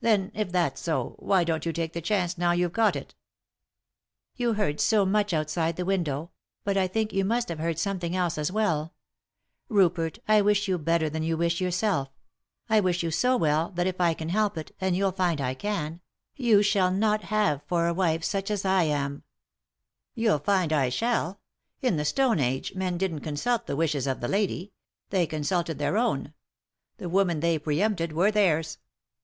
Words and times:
"Then, 0.00 0.32
if 0.34 0.50
that's 0.50 0.80
so, 0.80 1.14
why 1.20 1.44
don't 1.44 1.64
you 1.64 1.72
take 1.72 1.92
the 1.92 2.00
chance 2.00 2.36
now 2.36 2.50
you've 2.50 2.72
got 2.72 2.96
it?"" 2.96 3.14
You 4.34 4.54
heard 4.54 4.80
so 4.80 5.06
much 5.06 5.32
outside 5.32 5.76
the 5.76 5.84
window; 5.84 6.32
but 6.64 6.76
I 6.76 6.88
think 6.88 7.12
you 7.12 7.24
must 7.24 7.48
have 7.48 7.60
heard 7.60 7.78
something 7.78 8.16
else 8.16 8.36
as 8.36 8.50
wclL 8.50 8.90
Rupert, 9.68 10.18
I 10.26 10.40
wish 10.40 10.66
you 10.66 10.76
better 10.76 11.08
than 11.08 11.22
you 11.22 11.36
wish 11.36 11.60
yourself; 11.60 12.08
I 12.68 12.80
wish 12.80 13.04
you 13.04 13.12
so 13.12 13.36
well 13.36 13.70
that, 13.76 13.86
if 13.86 14.00
I 14.00 14.12
can 14.12 14.30
help 14.30 14.58
it— 14.58 14.74
and 14.80 14.96
you'll 14.96 15.12
find 15.12 15.40
I 15.40 15.54
can— 15.54 16.00
you 16.34 16.62
shall 16.64 16.90
not 16.90 17.22
have 17.30 17.62
for 17.68 17.86
a 17.86 17.94
wife 17.94 18.24
such 18.24 18.50
as 18.50 18.64
I" 18.64 19.12
You'll 20.16 20.40
find 20.40 20.72
I 20.72 20.88
shall. 20.88 21.38
In 21.80 21.96
the 21.96 22.04
Stone 22.04 22.40
Age 22.40 22.74
men 22.74 22.98
didn't 22.98 23.20
consult 23.20 23.68
the 23.68 23.76
wishes 23.76 24.08
of 24.08 24.18
the 24.20 24.26
lady; 24.26 24.72
they 25.10 25.28
consulted 25.28 25.78
their 25.78 25.96
own. 25.96 26.34
The 26.96 27.08
women 27.08 27.38
they 27.38 27.56
pre 27.56 27.76
empted 27.80 28.10
were 28.12 28.32
theirs. 28.32 28.78